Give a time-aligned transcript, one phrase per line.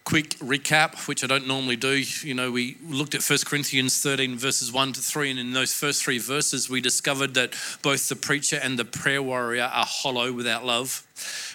[0.06, 2.00] quick recap, which I don't normally do.
[2.22, 5.74] You know, we looked at 1 Corinthians 13, verses 1 to 3, and in those
[5.74, 10.32] first three verses, we discovered that both the preacher and the prayer warrior are hollow
[10.32, 11.04] without love.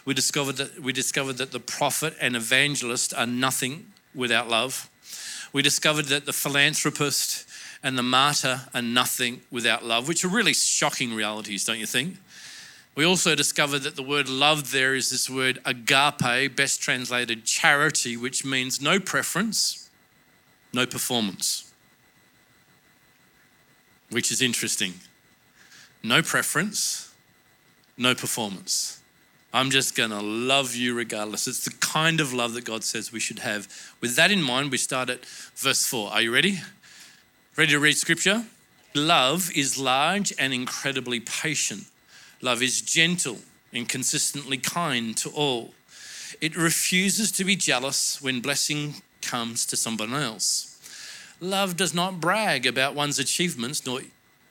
[0.04, 4.90] We discovered that, we discovered that the prophet and evangelist are nothing without love.
[5.54, 7.48] We discovered that the philanthropist
[7.82, 12.18] and the martyr are nothing without love, which are really shocking realities, don't you think?
[12.94, 18.18] We also discovered that the word love there is this word agape, best translated charity,
[18.18, 19.90] which means no preference,
[20.74, 21.72] no performance,
[24.10, 24.96] which is interesting.
[26.04, 27.14] No preference,
[27.98, 29.02] no performance.
[29.54, 31.48] I'm just going to love you regardless.
[31.48, 33.68] It's the kind of love that God says we should have.
[34.00, 36.12] With that in mind, we start at verse 4.
[36.12, 36.60] Are you ready?
[37.58, 38.46] Ready to read scripture?
[38.94, 41.84] Love is large and incredibly patient.
[42.42, 43.40] Love is gentle
[43.72, 45.74] and consistently kind to all.
[46.40, 50.68] It refuses to be jealous when blessing comes to someone else.
[51.40, 54.02] Love does not brag about one's achievements nor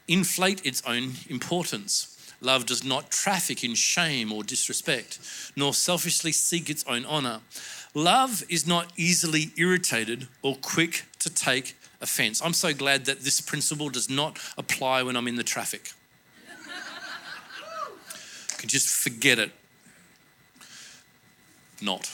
[0.08, 2.16] inflate its own importance.
[2.40, 5.18] Love does not traffic in shame or disrespect,
[5.56, 7.40] nor selfishly seek its own honor.
[7.94, 12.40] Love is not easily irritated or quick to take offense.
[12.42, 15.92] I'm so glad that this principle does not apply when I'm in the traffic.
[18.68, 19.52] Just forget it.
[21.80, 22.10] Not.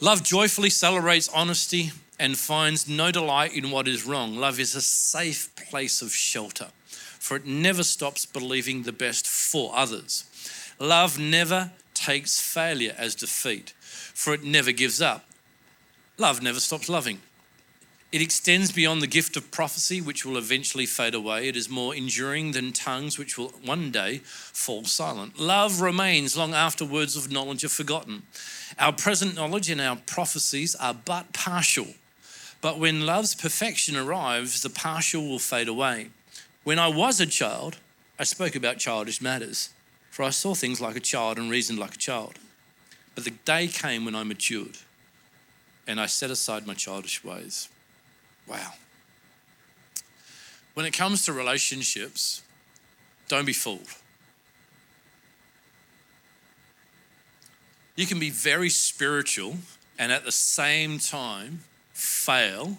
[0.00, 4.36] Love joyfully celebrates honesty and finds no delight in what is wrong.
[4.36, 6.68] Love is a safe place of shelter
[7.26, 10.22] for it never stops believing the best for others.
[10.78, 15.24] Love never takes failure as defeat, for it never gives up.
[16.18, 17.18] Love never stops loving.
[18.12, 21.48] It extends beyond the gift of prophecy, which will eventually fade away.
[21.48, 25.40] It is more enduring than tongues, which will one day fall silent.
[25.40, 28.22] Love remains long after words of knowledge are forgotten.
[28.78, 31.88] Our present knowledge and our prophecies are but partial.
[32.60, 36.10] But when love's perfection arrives, the partial will fade away.
[36.62, 37.78] When I was a child,
[38.18, 39.70] I spoke about childish matters,
[40.10, 42.38] for I saw things like a child and reasoned like a child.
[43.14, 44.78] But the day came when I matured,
[45.86, 47.68] and I set aside my childish ways.
[48.46, 48.72] Wow.
[50.74, 52.42] When it comes to relationships,
[53.28, 53.88] don't be fooled.
[57.94, 59.56] You can be very spiritual
[59.98, 61.60] and at the same time
[61.92, 62.76] fail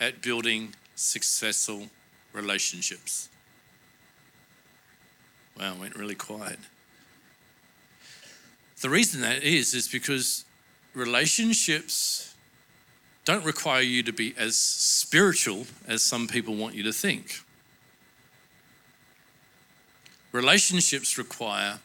[0.00, 1.88] at building successful
[2.32, 3.28] relationships.
[5.58, 6.58] Wow, went really quiet.
[8.80, 10.44] The reason that is, is because
[10.94, 12.29] relationships
[13.30, 17.40] don't require you to be as spiritual as some people want you to think.
[20.32, 21.78] Relationships require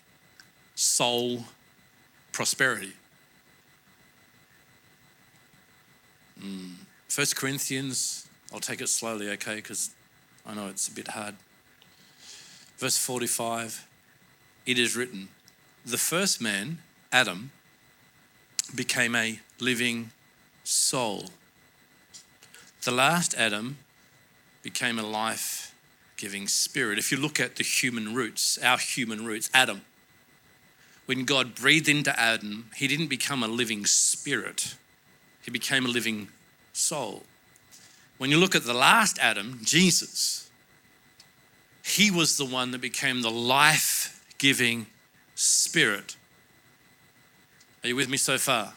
[0.74, 1.46] soul
[2.32, 2.94] prosperity.
[6.42, 6.74] Mm.
[7.16, 9.92] 1 Corinthians, I'll take it slowly, okay, because
[10.48, 11.36] I know it's a bit hard.
[12.78, 13.88] Verse 45
[14.66, 15.28] it is written,
[15.86, 16.80] the first man,
[17.12, 17.52] Adam,
[18.74, 20.10] became a living
[20.66, 21.26] soul.
[22.84, 23.78] The last Adam
[24.62, 25.74] became a life
[26.18, 26.98] giving spirit.
[26.98, 29.82] If you look at the human roots, our human roots, Adam,
[31.06, 34.76] when God breathed into Adam, he didn't become a living spirit,
[35.44, 36.30] he became a living
[36.74, 37.24] soul.
[38.18, 40.50] When you look at the last Adam, Jesus,
[41.84, 44.88] he was the one that became the life giving
[45.36, 46.16] spirit.
[47.84, 48.74] Are you with me so far?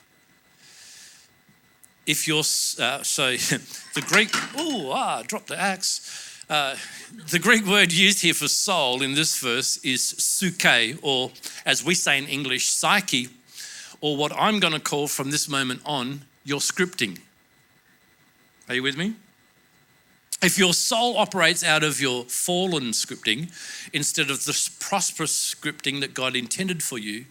[2.09, 3.33] If you're, uh, so
[3.95, 6.43] the Greek, oh, ah, drop the axe.
[6.49, 6.75] Uh,
[7.31, 11.31] the Greek word used here for soul in this verse is psyche, or
[11.67, 13.29] as we say in English, psyche,
[14.01, 17.19] or what I'm going to call from this moment on, your scripting.
[18.71, 19.13] Are you with me?
[20.41, 23.53] If your soul operates out of your fallen scripting
[23.93, 27.27] instead of the prosperous scripting that God intended for you,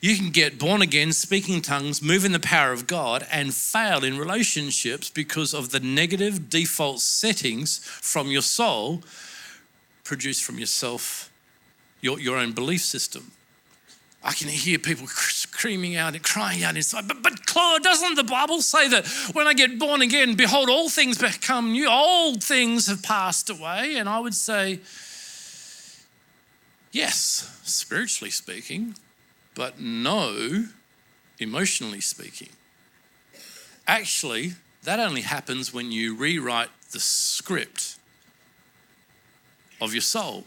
[0.00, 4.04] you can get born again, speaking tongues, move in the power of God, and fail
[4.04, 9.02] in relationships because of the negative default settings from your soul
[10.04, 11.30] produced from yourself,
[12.00, 13.32] your, your own belief system.
[14.22, 17.06] I can hear people screaming out and crying out inside.
[17.06, 20.88] But, but Claude, doesn't the Bible say that when I get born again, behold, all
[20.88, 23.96] things become new, old things have passed away?
[23.96, 24.80] And I would say,
[26.90, 28.96] yes, spiritually speaking,
[29.56, 30.66] but no,
[31.40, 32.50] emotionally speaking.
[33.88, 34.52] Actually,
[34.84, 37.96] that only happens when you rewrite the script
[39.80, 40.44] of your soul.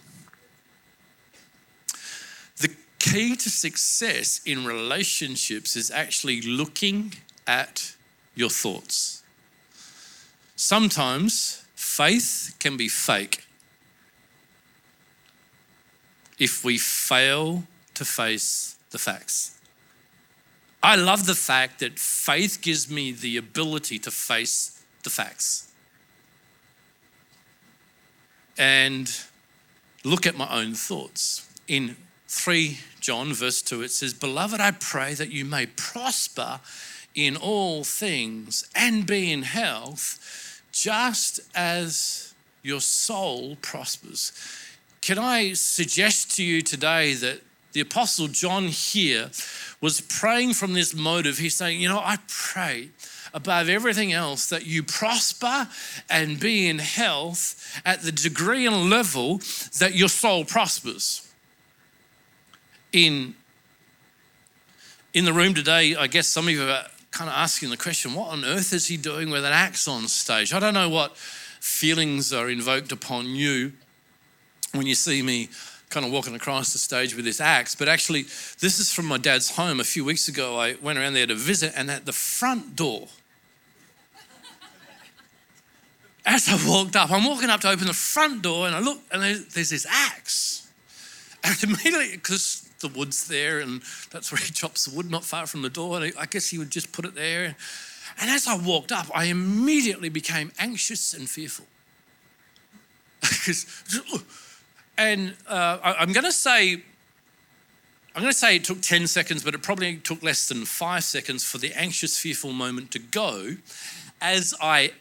[2.57, 2.69] The
[2.99, 7.15] key to success in relationships is actually looking
[7.47, 7.95] at
[8.35, 9.23] your thoughts.
[10.55, 13.43] Sometimes faith can be fake
[16.37, 17.63] if we fail
[17.95, 19.57] to face the facts.
[20.81, 25.69] I love the fact that faith gives me the ability to face the facts
[28.57, 29.21] and
[30.03, 31.47] look at my own thoughts.
[31.67, 31.95] In
[32.27, 36.59] 3 John, verse 2, it says, Beloved, I pray that you may prosper
[37.15, 44.31] in all things and be in health, just as your soul prospers.
[45.01, 47.41] Can I suggest to you today that
[47.73, 49.29] the Apostle John here
[49.81, 51.37] was praying from this motive?
[51.37, 52.89] He's saying, You know, I pray
[53.33, 55.67] above everything else that you prosper
[56.09, 59.39] and be in health at the degree and level
[59.79, 61.25] that your soul prospers.
[62.91, 63.35] In,
[65.13, 68.13] in the room today, I guess some of you are kind of asking the question
[68.13, 70.53] what on earth is he doing with an axe on stage?
[70.53, 73.73] I don't know what feelings are invoked upon you
[74.73, 75.49] when you see me
[75.89, 77.75] kind of walking across the stage with this axe.
[77.75, 78.23] But actually,
[78.59, 79.79] this is from my dad's home.
[79.79, 83.07] A few weeks ago, I went around there to visit, and at the front door,
[86.25, 88.99] as I walked up, I'm walking up to open the front door, and I look,
[89.11, 90.67] and there's, this axe.
[91.43, 93.81] And immediately, because the wood's there, and
[94.11, 96.59] that's where he chops the wood, not far from the door, and I guess he
[96.59, 97.55] would just put it there.
[98.21, 101.65] And as I walked up, I immediately became anxious and fearful.
[104.99, 109.55] and uh, I'm going to say, I'm going to say it took 10 seconds, but
[109.55, 113.55] it probably took less than five seconds for the anxious, fearful moment to go
[114.19, 114.91] as I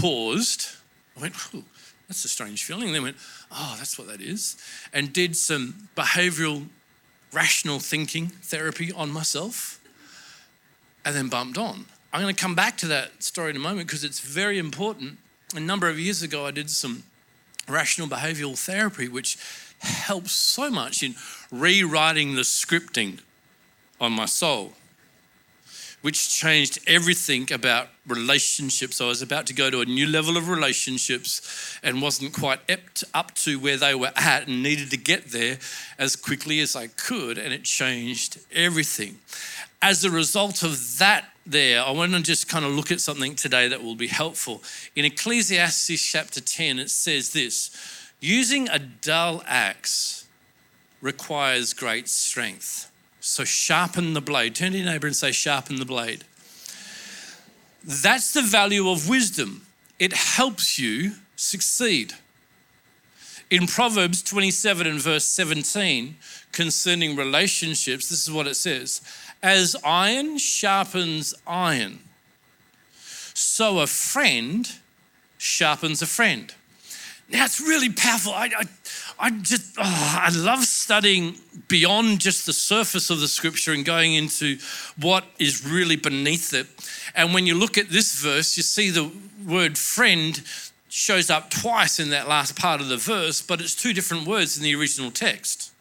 [0.00, 0.68] paused.
[1.16, 1.64] I went, oh,
[2.06, 2.92] that's a strange feeling.
[2.92, 3.16] Then went,
[3.50, 4.56] oh, that's what that is.
[4.92, 6.68] And did some behavioral,
[7.32, 9.80] rational thinking therapy on myself
[11.04, 11.86] and then bumped on.
[12.12, 15.18] I'm going to come back to that story in a moment because it's very important.
[15.56, 17.02] A number of years ago, I did some
[17.68, 19.38] rational behavioral therapy, which
[19.80, 21.14] helps so much in
[21.50, 23.20] rewriting the scripting
[24.00, 24.72] on my soul,
[26.02, 29.00] which changed everything about relationships.
[29.00, 32.60] I was about to go to a new level of relationships and wasn't quite
[33.14, 35.58] up to where they were at and needed to get there
[35.98, 39.18] as quickly as I could, and it changed everything.
[39.84, 43.34] As a result of that there, I want to just kind of look at something
[43.34, 44.62] today that will be helpful.
[44.96, 47.70] In Ecclesiastes chapter 10, it says this
[48.18, 50.26] using a dull axe
[51.02, 52.90] requires great strength.
[53.20, 54.54] So sharpen the blade.
[54.54, 56.24] Turn to your neighbor and say, sharpen the blade.
[57.84, 59.66] That's the value of wisdom.
[59.98, 62.14] It helps you succeed.
[63.50, 66.16] In Proverbs 27 and verse 17,
[66.52, 69.02] concerning relationships, this is what it says
[69.44, 71.98] as iron sharpens iron,
[73.34, 74.72] so a friend
[75.36, 76.54] sharpens a friend.
[77.28, 78.32] Now it's really powerful.
[78.32, 78.64] I, I,
[79.18, 81.36] I just, oh, I love studying
[81.68, 84.56] beyond just the surface of the scripture and going into
[84.98, 86.66] what is really beneath it.
[87.14, 89.10] And when you look at this verse, you see the
[89.46, 90.40] word friend
[90.88, 94.56] shows up twice in that last part of the verse, but it's two different words
[94.56, 95.73] in the original text.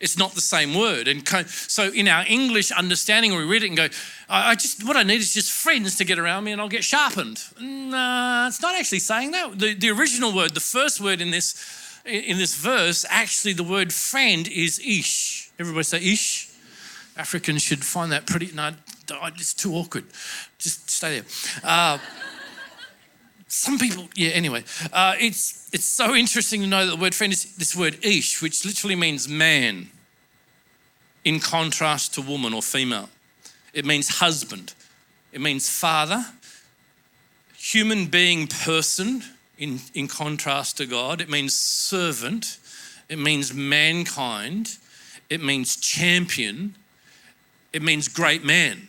[0.00, 1.08] It's not the same word.
[1.08, 3.88] And so in our English understanding, we read it and go,
[4.28, 6.84] I just, what I need is just friends to get around me and I'll get
[6.84, 7.42] sharpened.
[7.60, 9.58] Nah, it's not actually saying that.
[9.58, 13.92] The, the original word, the first word in this, in this verse, actually the word
[13.92, 15.50] friend is ish.
[15.58, 16.50] Everybody say ish.
[17.16, 18.72] Africans should find that pretty, no,
[19.08, 20.04] it's too awkward.
[20.58, 21.28] Just stay there.
[21.64, 21.98] Uh,
[23.48, 24.64] some people, yeah, anyway.
[24.92, 28.42] Uh, it's, it's so interesting to know that the word friend is this word ish,
[28.42, 29.88] which literally means man,
[31.24, 33.08] in contrast to woman or female.
[33.72, 34.74] It means husband,
[35.32, 36.24] it means father,
[37.56, 39.22] human being person,
[39.58, 41.20] in, in contrast to God.
[41.20, 42.58] It means servant,
[43.08, 44.78] it means mankind,
[45.30, 46.76] it means champion,
[47.72, 48.88] it means great man.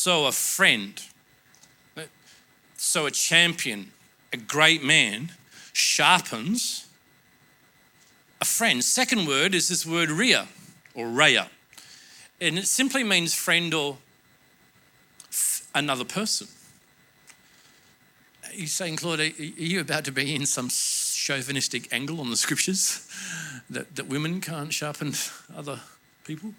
[0.00, 1.02] So, a friend,
[2.76, 3.90] so a champion,
[4.32, 5.32] a great man
[5.72, 6.86] sharpens
[8.40, 8.84] a friend.
[8.84, 10.46] Second word is this word ria
[10.94, 11.48] or raya,
[12.40, 13.96] and it simply means friend or
[15.74, 16.46] another person.
[18.46, 22.36] Are you saying, Claude, are you about to be in some chauvinistic angle on the
[22.36, 23.04] scriptures
[23.68, 25.14] that, that women can't sharpen
[25.56, 25.80] other
[26.22, 26.54] people?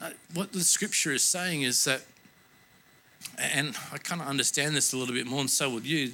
[0.00, 2.02] Uh, what the scripture is saying is that,
[3.38, 6.12] and I kind of understand this a little bit more, and so would you.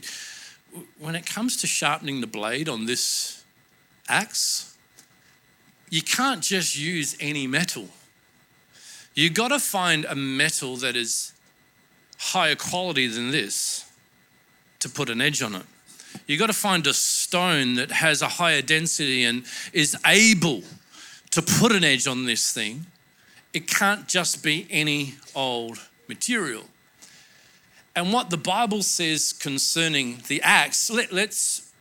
[0.99, 3.45] When it comes to sharpening the blade on this
[4.09, 4.77] axe,
[5.91, 7.89] you can't just use any metal.
[9.15, 11.33] You've got to find a metal that is
[12.19, 13.91] higher quality than this
[14.81, 15.67] to put an edge on it.
[16.27, 20.63] You've got to find a stone that has a higher density and is able
[21.31, 22.87] to put an edge on this thing.
[23.53, 26.65] It can't just be any old material.
[27.97, 31.73] And what the Bible says concerning the axe, let, us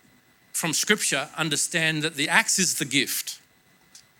[0.54, 3.42] from scripture understand that the axe is the gift.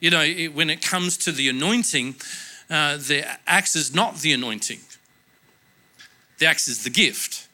[0.02, 2.16] You know, it, when it comes to the anointing,
[2.70, 4.82] uh, the axe is not the anointing,
[6.38, 7.48] the axe is the gift.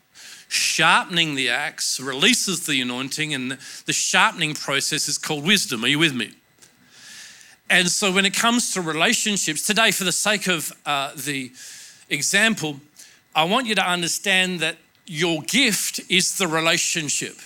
[0.48, 3.52] Sharpening the axe releases the anointing, and
[3.86, 5.86] the sharpening process is called wisdom.
[5.86, 6.32] Are you with me?
[7.70, 11.54] And so, when it comes to relationships, today, for the sake of uh, the
[12.10, 12.82] example,
[13.34, 17.38] I want you to understand that your gift is the relationship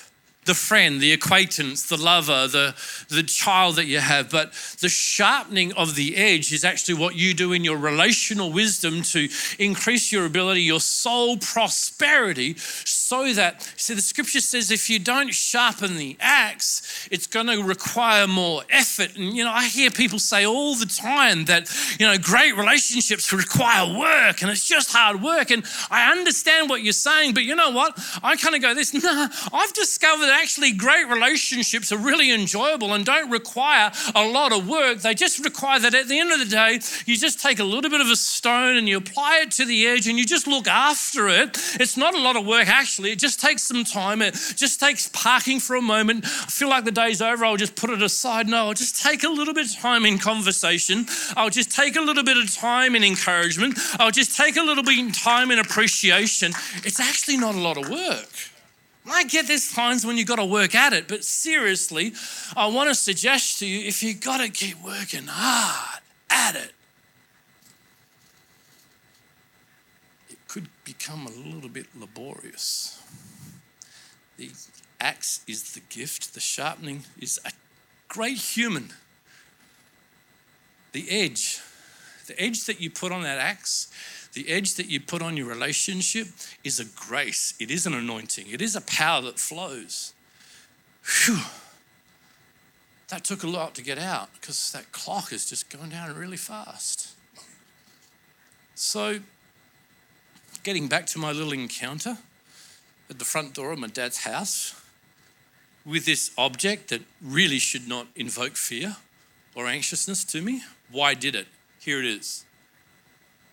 [0.46, 2.76] the friend, the acquaintance, the lover, the,
[3.10, 4.30] the child that you have.
[4.30, 9.02] But the sharpening of the edge is actually what you do in your relational wisdom
[9.04, 9.28] to
[9.60, 15.34] increase your ability, your soul prosperity, so that, see, the scripture says if you don't
[15.34, 19.16] sharpen the axe, it's going to require more effort.
[19.16, 23.34] And, you know, I hear people say all the time that, you know, great relationships
[23.34, 25.52] require work and it's just hard work.
[25.52, 28.00] And I understand what you're saying, but you know what?
[28.22, 33.06] I kind of go this, nah, I've discovered actually great relationships are really enjoyable and
[33.06, 35.00] don't require a lot of work.
[35.00, 37.90] They just require that at the end of the day, you just take a little
[37.90, 40.68] bit of a stone and you apply it to the edge and you just look
[40.68, 41.58] after it.
[41.80, 43.12] It's not a lot of work, actually.
[43.12, 44.22] It just takes some time.
[44.22, 46.26] It just takes parking for a moment.
[46.26, 47.46] I feel like the day's over.
[47.46, 48.48] I'll just put it aside.
[48.48, 51.06] No, I'll just take a little bit of time in conversation.
[51.36, 53.78] I'll just take a little bit of time in encouragement.
[54.00, 56.52] I'll just take a little bit of time in appreciation.
[56.84, 58.55] It's actually not a lot of work.
[59.08, 62.14] I get there's times when you've got to work at it, but seriously,
[62.56, 66.72] I want to suggest to you if you've got to keep working hard at it,
[70.30, 73.02] it could become a little bit laborious.
[74.38, 74.50] The
[75.00, 77.52] axe is the gift, the sharpening is a
[78.08, 78.92] great human.
[80.94, 81.62] The edge,
[82.28, 83.92] the edge that you put on that axe
[84.36, 86.28] the edge that you put on your relationship
[86.64, 90.14] is a grace, it is an anointing, it is a power that flows.
[91.26, 91.40] Whew.
[93.08, 96.38] That took a lot to get out because that clock is just going down really
[96.38, 97.14] fast.
[98.74, 99.20] So,
[100.64, 102.18] getting back to my little encounter
[103.10, 104.76] at the front door of my dad's house
[105.86, 108.98] with this object that really should not invoke fear
[109.54, 111.48] or anxiousness to me, why did it?
[111.80, 112.46] Here it is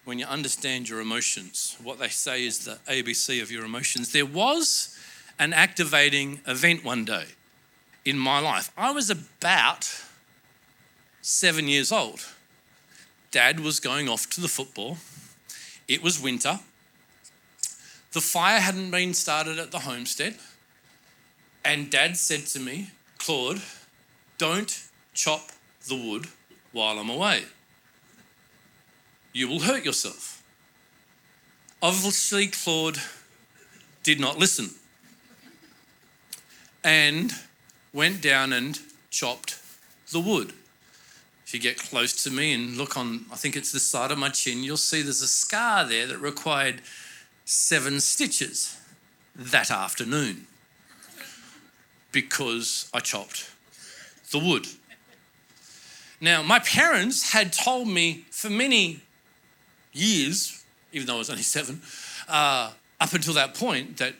[0.04, 1.76] when you understand your emotions.
[1.82, 4.12] What they say is the ABC of your emotions.
[4.12, 4.99] There was
[5.38, 7.25] an activating event one day
[8.04, 8.71] in my life.
[8.76, 10.02] I was about
[11.21, 12.26] seven years old.
[13.30, 14.99] Dad was going off to the football.
[15.88, 16.61] It was winter.
[18.12, 20.37] The fire hadn't been started at the homestead.
[21.64, 23.62] And Dad said to me, Claude,
[24.37, 24.82] don't
[25.14, 25.50] chop
[25.87, 26.26] the wood
[26.73, 27.44] while I'm away
[29.32, 30.42] you will hurt yourself.
[31.82, 32.98] Obviously, Claude
[34.02, 34.70] did not listen
[36.84, 37.32] and
[37.92, 38.78] went down and
[39.10, 39.60] chopped
[40.10, 40.52] the wood.
[41.46, 44.18] If you get close to me and look on, I think it's the side of
[44.18, 46.80] my chin, you'll see there's a scar there that required
[47.44, 48.78] seven stitches
[49.36, 50.46] that afternoon
[52.10, 53.50] because I chopped
[54.30, 54.66] the wood.
[56.20, 59.00] Now, my parents had told me for many
[59.92, 61.80] years, even though I was only seven,
[62.28, 64.14] uh, up until that point, that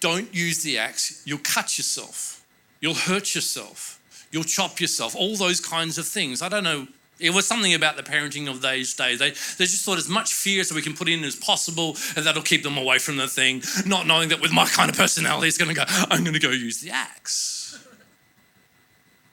[0.00, 2.44] don't use the axe, you'll cut yourself,
[2.80, 4.00] you'll hurt yourself,
[4.30, 6.42] you'll chop yourself, all those kinds of things.
[6.42, 6.86] I don't know.
[7.20, 9.18] It was something about the parenting of those days.
[9.18, 12.24] They, they just thought as much fear as we can put in as possible, and
[12.24, 15.48] that'll keep them away from the thing, not knowing that with my kind of personality,
[15.48, 17.84] it's going to go, I'm going to go use the axe.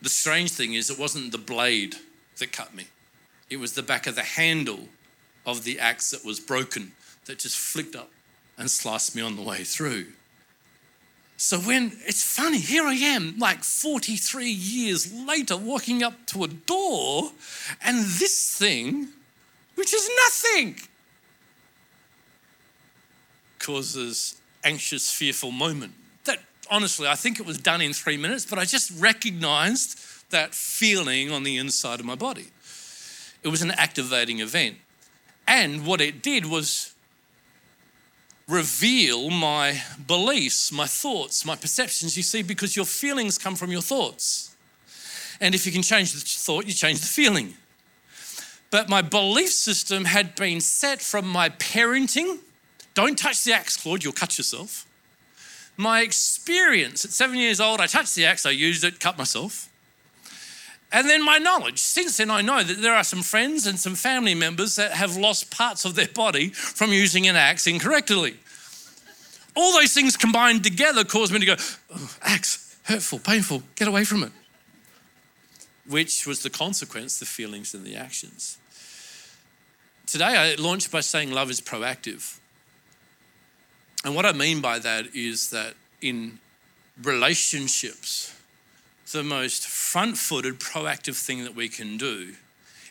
[0.02, 1.96] The strange thing is, it wasn't the blade
[2.40, 2.88] that cut me,
[3.52, 4.90] it was the back of the handle
[5.46, 6.92] of the axe that was broken
[7.26, 8.12] that just flicked up
[8.58, 10.08] and sliced me on the way through.
[11.38, 16.48] So when it's funny, here I am, like 43 years later, walking up to a
[16.48, 17.32] door,
[17.84, 19.10] and this thing,
[19.76, 20.78] which is nothing,
[23.60, 25.94] causes anxious, fearful moment.
[26.24, 26.40] That
[26.72, 30.00] honestly, I think it was done in three minutes, but I just recognized
[30.32, 32.48] that feeling on the inside of my body.
[33.44, 34.78] It was an activating event.
[35.48, 36.94] And what it did was
[38.48, 42.18] reveal my beliefs, my thoughts, my perceptions.
[42.18, 44.56] You see, because your feelings come from your thoughts.
[45.42, 47.56] And if you can change the thought, you change the feeling.
[48.72, 52.40] But my belief system had been set from my parenting.
[52.94, 54.86] Don't touch the axe, Claude, you'll cut yourself.
[55.78, 59.70] My experience at seven years old, I touched the axe, I used it, cut myself.
[60.92, 61.80] And then my knowledge.
[61.80, 65.18] Since then, I know that there are some friends and some family members that have
[65.18, 68.36] lost parts of their body from using an axe incorrectly.
[69.56, 71.56] All those things combined together caused me to go,
[71.94, 74.32] oh, axe, hurtful, painful, get away from it.
[75.88, 78.58] Which was the consequence, the feelings and the actions.
[80.08, 82.40] Today, I launched by saying love is proactive.
[84.04, 86.40] And what I mean by that is that in
[87.02, 88.35] relationships,
[89.12, 92.34] the most front footed, proactive thing that we can do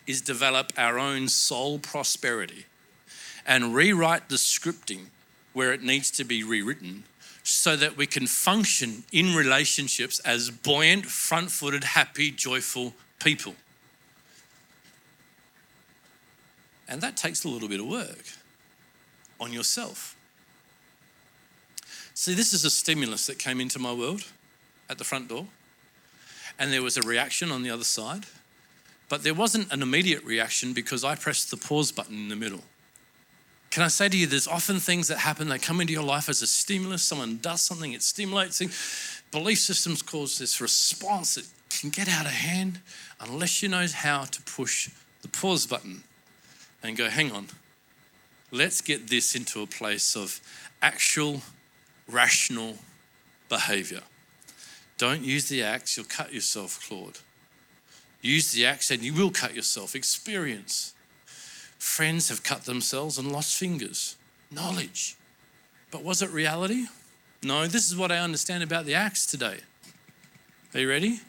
[0.07, 2.67] is develop our own soul prosperity
[3.47, 5.07] and rewrite the scripting
[5.53, 7.05] where it needs to be rewritten
[7.43, 13.55] so that we can function in relationships as buoyant, front footed, happy, joyful people.
[16.89, 18.25] And that takes a little bit of work
[19.41, 20.17] on yourself.
[22.15, 24.25] See, this is a stimulus that came into my world
[24.89, 25.47] at the front door
[26.59, 28.25] and there was a reaction on the other side.
[29.09, 32.63] But there wasn't an immediate reaction because I pressed the pause button in the middle.
[33.71, 36.29] Can I say to you, there's often things that happen, they come into your life
[36.29, 37.03] as a stimulus.
[37.03, 38.63] Someone does something, it stimulates.
[39.33, 42.81] Belief systems cause this response that can get out of hand
[43.21, 44.91] unless you know how to push
[45.23, 46.05] the pause button
[46.85, 47.49] and go, hang on,
[48.53, 50.41] let's get this into a place of
[50.81, 51.41] actual
[52.09, 52.77] rational
[53.49, 54.03] behavior.
[54.97, 57.19] Don't use the axe, you'll cut yourself, Claude.
[58.21, 59.95] Use the axe and you will cut yourself.
[59.95, 60.95] Experience.
[61.79, 64.17] Friends have cut themselves and lost fingers.
[64.51, 65.17] Knowledge.
[65.91, 66.87] But was it reality?
[67.43, 69.59] No, this is what I understand about the axe today.
[70.73, 71.21] Are you ready?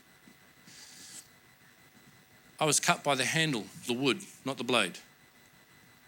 [2.60, 4.97] I was cut by the handle, the wood, not the blade,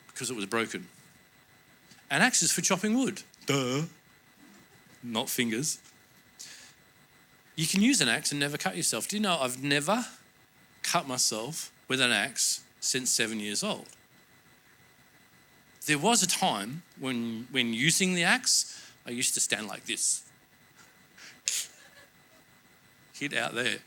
[0.08, 0.88] because it was broken.
[2.10, 3.22] An axe is for chopping wood.
[3.46, 3.82] Duh.
[5.04, 5.80] Not fingers.
[7.58, 9.08] You can use an axe and never cut yourself.
[9.08, 10.06] Do you know I've never
[10.84, 13.88] cut myself with an axe since seven years old?
[15.88, 20.22] There was a time when, when using the axe, I used to stand like this.
[23.14, 23.80] Hit out there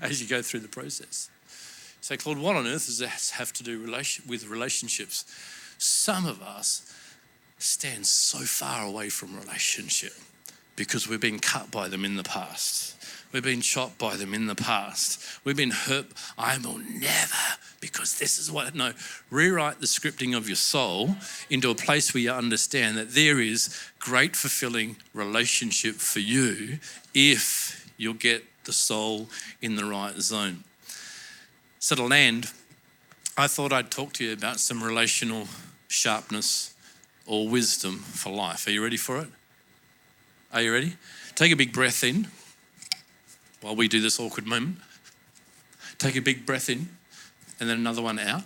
[0.00, 1.30] as you go through the process.
[2.00, 5.24] So, Claude, what on earth does this have to do relation, with relationships?
[5.78, 6.92] Some of us
[7.58, 10.14] stand so far away from relationship
[10.76, 12.94] because we've been cut by them in the past.
[13.32, 15.20] We've been shot by them in the past.
[15.44, 16.06] We've been hurt.
[16.38, 18.74] I will never, because this is what.
[18.74, 18.92] No,
[19.30, 21.16] rewrite the scripting of your soul
[21.50, 26.78] into a place where you understand that there is great, fulfilling relationship for you
[27.14, 29.28] if you'll get the soul
[29.60, 30.64] in the right zone.
[31.78, 32.52] So, to land,
[33.36, 35.48] I thought I'd talk to you about some relational
[35.88, 36.74] sharpness
[37.26, 38.66] or wisdom for life.
[38.66, 39.28] Are you ready for it?
[40.52, 40.94] Are you ready?
[41.34, 42.28] Take a big breath in
[43.60, 44.78] while we do this awkward moment.
[45.98, 46.88] Take a big breath in
[47.58, 48.44] and then another one out.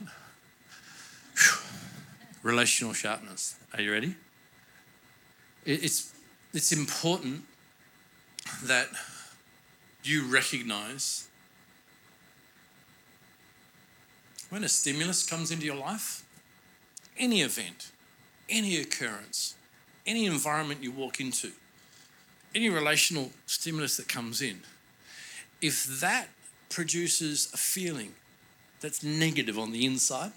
[2.42, 3.56] Relational sharpness.
[3.74, 4.14] Are you ready?
[5.66, 6.12] It's,
[6.54, 7.44] it's important
[8.64, 8.88] that
[10.02, 11.28] you recognize
[14.48, 16.24] when a stimulus comes into your life,
[17.18, 17.92] any event,
[18.48, 19.54] any occurrence,
[20.06, 21.52] any environment you walk into,
[22.54, 24.60] any relational stimulus that comes in,
[25.60, 26.28] if that
[26.68, 28.14] produces a feeling
[28.80, 30.32] that's negative on the inside,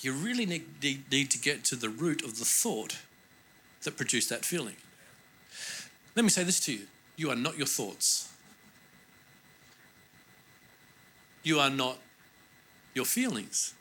[0.00, 0.64] you really need,
[1.10, 2.98] need to get to the root of the thought
[3.82, 4.76] that produced that feeling.
[6.14, 8.30] Let me say this to you you are not your thoughts,
[11.42, 11.98] you are not
[12.94, 13.74] your feelings,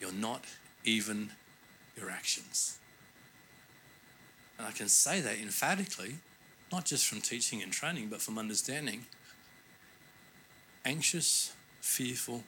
[0.00, 0.44] you're not
[0.84, 1.30] even
[1.96, 2.77] your actions.
[4.58, 6.16] And I can say that emphatically,
[6.72, 9.06] not just from teaching and training, but from understanding.
[10.84, 12.42] Anxious, fearful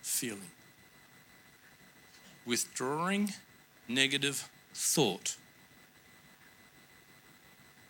[0.00, 0.50] feeling.
[2.46, 3.34] Withdrawing
[3.86, 5.36] negative thought.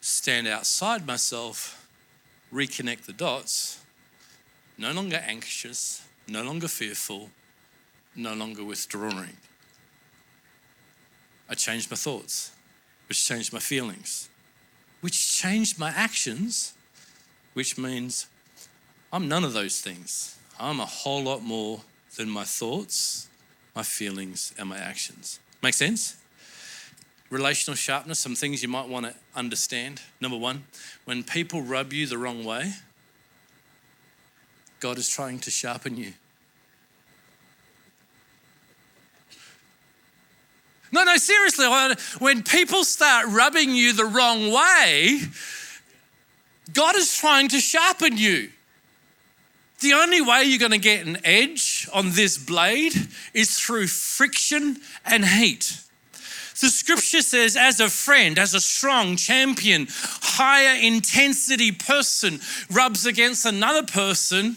[0.01, 1.89] Stand outside myself,
[2.53, 3.81] reconnect the dots.
[4.77, 7.31] No longer anxious, no longer fearful,
[8.17, 9.37] no longer withdrawing.
[11.49, 12.53] I changed my thoughts
[13.11, 14.29] which changed my feelings,
[15.01, 16.75] which changed my actions,
[17.55, 18.29] which means
[19.13, 20.39] I'm none of those things.
[20.61, 21.81] I'm a whole lot more
[22.17, 23.29] than my thoughts,
[23.75, 25.41] my feelings, and my actions.
[25.61, 26.19] Make sense?
[27.31, 30.01] Relational sharpness, some things you might want to understand.
[30.21, 30.63] Number one,
[31.05, 32.75] when people rub you the wrong way,
[34.79, 36.13] God is trying to sharpen you.
[40.93, 41.67] No, no, seriously,
[42.19, 45.21] when people start rubbing you the wrong way,
[46.73, 48.51] God is trying to sharpen you.
[49.81, 52.95] The only way you're going to get an edge on this blade
[53.33, 55.81] is through friction and heat.
[56.61, 63.47] The scripture says, as a friend, as a strong champion, higher intensity person rubs against
[63.47, 64.57] another person,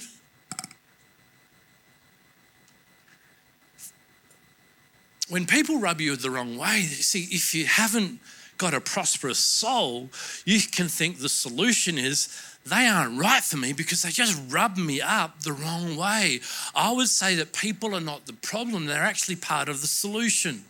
[5.34, 8.20] when people rub you the wrong way, see, if you haven't
[8.60, 10.12] got a prosperous soul,
[10.46, 12.30] you can think the solution is
[12.68, 16.40] they aren't right for me because they just rub me up the wrong way.
[16.76, 20.66] I would say that people are not the problem, they're actually part of the solution,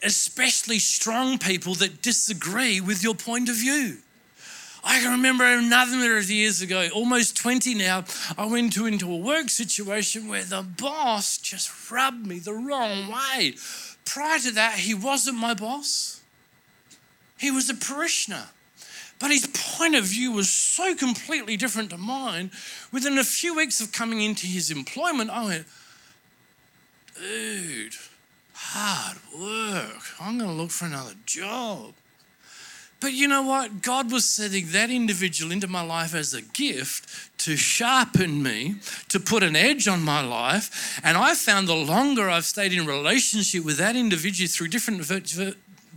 [0.00, 3.96] especially strong people that disagree with your point of view.
[4.84, 8.04] I can remember a number of years ago, almost 20 now,
[8.38, 13.10] I went to, into a work situation where the boss just rubbed me the wrong
[13.10, 13.54] way.
[14.04, 16.20] Prior to that, he wasn't my boss,
[17.38, 18.48] he was a parishioner.
[19.20, 22.50] But his point of view was so completely different to mine.
[22.92, 25.66] Within a few weeks of coming into his employment, I went,
[27.16, 27.94] dude,
[28.52, 30.02] hard work.
[30.20, 31.94] I'm going to look for another job.
[33.04, 33.82] But you know what?
[33.82, 38.76] God was setting that individual into my life as a gift to sharpen me,
[39.10, 40.98] to put an edge on my life.
[41.04, 45.04] And I found the longer I've stayed in relationship with that individual through different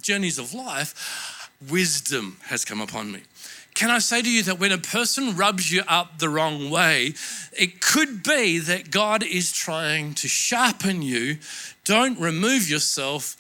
[0.02, 3.22] journeys of life, wisdom has come upon me.
[3.74, 7.14] Can I say to you that when a person rubs you up the wrong way,
[7.54, 11.38] it could be that God is trying to sharpen you.
[11.86, 13.38] Don't remove yourself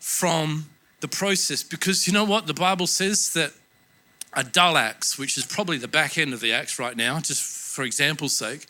[0.00, 0.66] from
[1.00, 2.46] the process because you know what?
[2.46, 3.52] The Bible says that
[4.34, 7.42] a dull axe, which is probably the back end of the axe right now, just
[7.42, 8.66] for example's sake,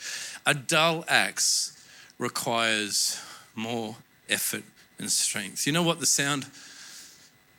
[0.47, 1.75] a dull axe
[2.19, 3.21] requires
[3.55, 3.97] more
[4.29, 4.65] effort
[4.99, 5.67] and strength.
[5.67, 6.47] You know what the sound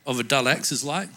[0.05, 1.09] of a dull axe is like?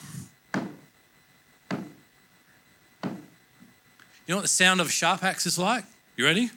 [4.26, 5.84] You know what the sound of a sharp axe is like?
[6.16, 6.50] You ready?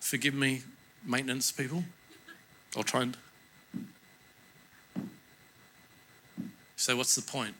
[0.00, 0.62] Forgive me,
[1.04, 1.84] maintenance people.
[2.76, 3.16] I'll try and
[6.80, 7.56] So, what's the point?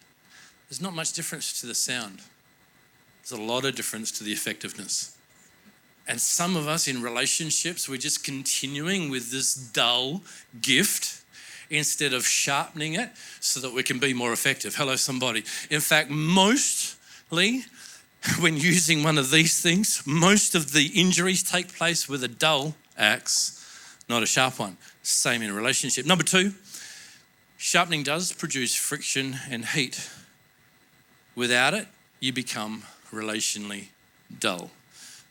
[0.70, 2.22] There's not much difference to the sound,
[3.18, 5.14] there's a lot of difference to the effectiveness.
[6.09, 10.22] And some of us in relationships, we're just continuing with this dull
[10.62, 11.22] gift
[11.68, 14.74] instead of sharpening it so that we can be more effective.
[14.74, 15.44] Hello, somebody.
[15.68, 17.64] In fact, mostly
[18.40, 22.74] when using one of these things, most of the injuries take place with a dull
[22.96, 24.78] axe, not a sharp one.
[25.02, 26.06] Same in a relationship.
[26.06, 26.54] Number two,
[27.62, 30.09] Sharpening does produce friction and heat.
[31.37, 33.88] Without it, you become relationally
[34.38, 34.70] dull.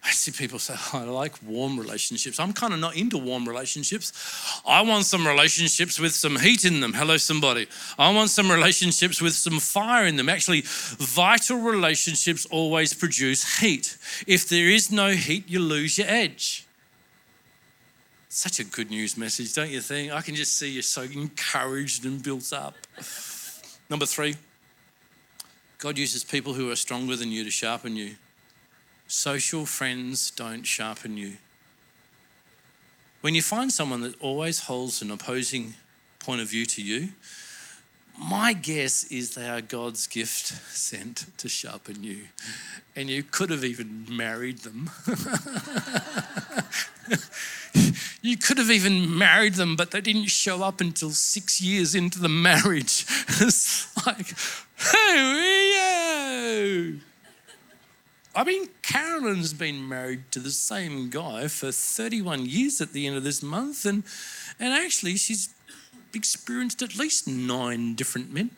[0.04, 2.40] I see people say, oh, I like warm relationships.
[2.40, 4.62] I'm kind of not into warm relationships.
[4.64, 6.94] I want some relationships with some heat in them.
[6.94, 7.68] Hello, somebody.
[7.98, 10.30] I want some relationships with some fire in them.
[10.30, 13.98] Actually, vital relationships always produce heat.
[14.28, 16.68] If there is no heat, you lose your edge.
[18.32, 20.12] Such a good news message, don't you think?
[20.14, 22.76] I can just see you're so encouraged and built up.
[23.90, 24.36] Number three,
[25.80, 28.18] God uses people who are stronger than you to sharpen you.
[29.08, 31.38] Social friends don't sharpen you.
[33.22, 35.74] When you find someone that always holds an opposing
[36.20, 37.10] point of view to you,
[38.16, 42.26] my guess is they are God's gift sent to sharpen you.
[42.96, 44.92] And you could have even married them.
[48.22, 52.20] You could have even married them, but they didn't show up until six years into
[52.20, 53.06] the marriage.
[53.40, 54.36] it's like,
[54.78, 55.00] hey,
[58.36, 63.16] I mean, Carolyn's been married to the same guy for 31 years at the end
[63.16, 64.04] of this month, and,
[64.60, 65.54] and actually, she's
[66.14, 68.50] experienced at least nine different men.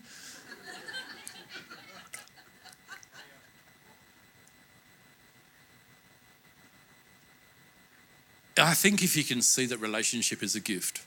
[8.68, 11.02] I think if you can see that relationship is a gift,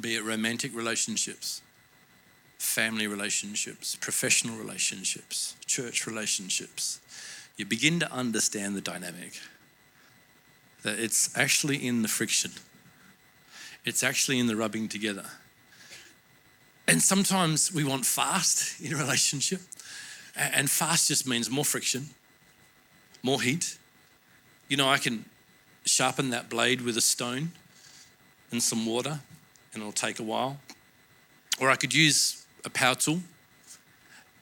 [0.00, 1.62] be it romantic relationships,
[2.58, 7.00] family relationships, professional relationships, church relationships,
[7.56, 9.40] you begin to understand the dynamic.
[10.82, 12.52] That it's actually in the friction,
[13.84, 15.26] it's actually in the rubbing together.
[16.86, 19.60] And sometimes we want fast in a relationship,
[20.36, 22.10] and fast just means more friction,
[23.22, 23.78] more heat.
[24.68, 25.24] You know, I can
[25.90, 27.52] sharpen that blade with a stone
[28.50, 29.20] and some water,
[29.72, 30.58] and it'll take a while.
[31.60, 33.20] Or I could use a power tool,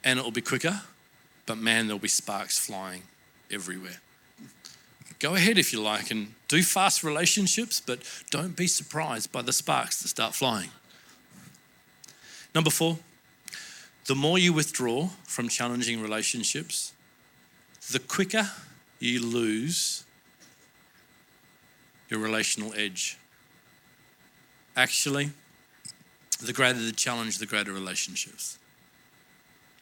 [0.04, 0.82] and it'll be quicker,
[1.46, 3.02] but man, there'll be sparks flying
[3.50, 4.00] everywhere.
[5.18, 7.98] Go ahead if you like and do fast relationships, but
[8.30, 10.70] don't be surprised by the sparks that start flying.
[12.54, 12.98] Number four,
[14.06, 16.92] the more you withdraw from challenging relationships,
[17.90, 18.50] the quicker
[19.00, 20.04] you lose
[22.08, 23.18] your relational edge.
[24.76, 25.30] Actually,
[26.42, 28.58] the greater the challenge, the greater relationships.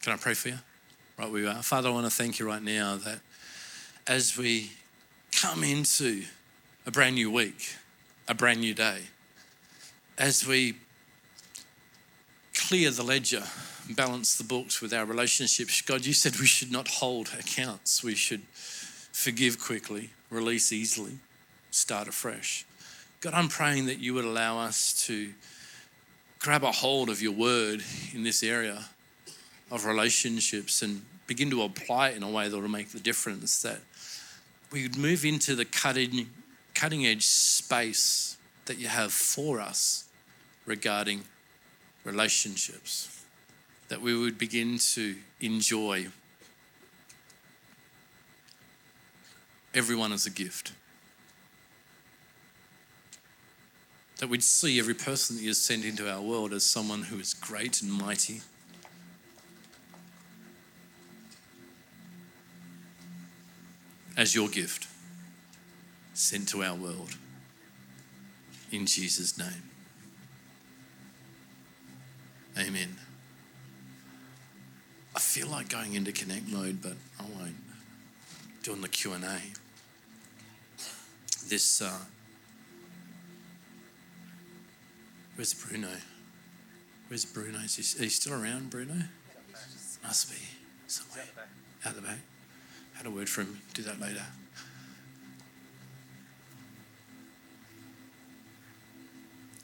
[0.03, 0.59] Can I pray for you?
[1.19, 1.63] Right where you are.
[1.63, 3.21] Father, I want to thank you right now that
[4.07, 4.71] as we
[5.33, 6.25] come into
[6.87, 7.75] a brand new week,
[8.29, 9.01] a brand new day,
[10.19, 10.77] as we
[12.55, 13.43] clear the ledger,
[13.91, 18.03] balance the books with our relationships, God, you said we should not hold accounts.
[18.03, 18.43] We should
[19.13, 21.19] forgive quickly, release easily,
[21.71, 22.65] start afresh.
[23.21, 25.33] God, I'm praying that you would allow us to
[26.39, 27.83] grab a hold of your word
[28.15, 28.85] in this area
[29.71, 33.63] of relationships and begin to apply it in a way that will make the difference.
[33.63, 33.81] That
[34.71, 36.29] we would move into the cutting,
[36.75, 40.05] cutting edge space that you have for us
[40.67, 41.23] regarding
[42.05, 43.25] relationships.
[43.89, 46.09] That we would begin to enjoy
[49.75, 50.73] everyone as a gift.
[54.19, 57.35] That we'd see every person that you sent into our world as someone who is
[57.35, 58.41] great and mighty.
[64.17, 64.87] As your gift
[66.15, 67.15] sent to our world.
[68.73, 69.71] In Jesus' name.
[72.59, 72.97] Amen.
[75.15, 77.57] I feel like going into connect mode, but I won't.
[78.63, 79.41] Doing the Q and A.
[81.49, 81.83] This.
[81.83, 81.99] Uh,
[85.37, 85.89] where's Bruno?
[87.09, 87.59] Where's Bruno?
[87.59, 88.95] Is he, still around, Bruno?
[90.03, 90.39] Must be
[90.87, 91.25] somewhere
[91.85, 92.19] out the back.
[92.95, 93.61] Had a word for him.
[93.75, 94.23] Do that later.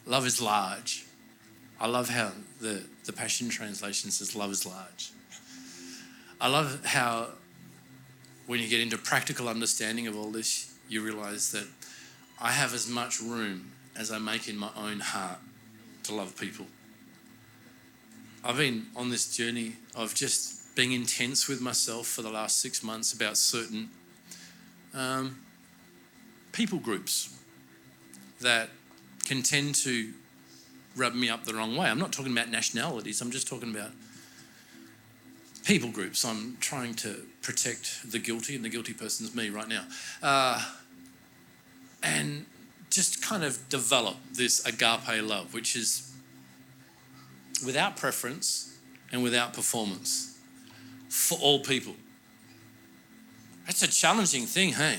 [0.07, 1.07] Love is large.
[1.81, 5.13] I love how the, the Passion Translation says love is large.
[6.41, 7.29] I love how
[8.47, 11.67] when you get into practical understanding of all this, you realize that
[12.41, 15.39] I have as much room as I make in my own heart
[16.05, 16.67] to love people.
[18.45, 22.83] I've been on this journey of just being intense with myself for the last six
[22.83, 23.91] months about certain
[24.95, 25.39] um,
[26.53, 27.39] people groups
[28.41, 28.71] that
[29.25, 30.13] can tend to
[30.97, 31.89] rub me up the wrong way.
[31.89, 33.91] I'm not talking about nationalities, I'm just talking about
[35.65, 36.25] people groups.
[36.25, 39.85] I'm trying to protect the guilty, and the guilty person's me right now.
[40.23, 40.63] Uh,
[42.03, 42.47] and
[42.93, 46.13] just kind of develop this agape love, which is
[47.65, 48.77] without preference
[49.11, 50.39] and without performance
[51.09, 51.95] for all people.
[53.67, 54.99] That's a challenging thing, hey?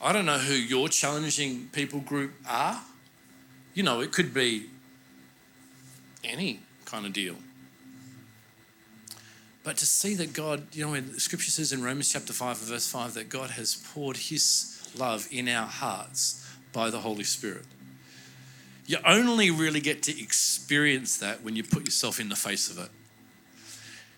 [0.00, 2.80] I don't know who your challenging people group are.
[3.74, 4.66] You know, it could be
[6.24, 7.36] any kind of deal.
[9.62, 12.88] But to see that God, you know, when scripture says in Romans chapter 5, verse
[12.88, 17.64] 5, that God has poured his love in our hearts by the Holy Spirit.
[18.86, 22.78] You only really get to experience that when you put yourself in the face of
[22.78, 22.90] it.